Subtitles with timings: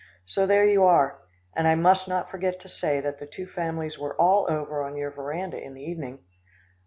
[0.25, 1.19] So there you are
[1.55, 4.97] and I must not forget to say that the two families were all over on
[4.97, 6.23] your veranda in the evening."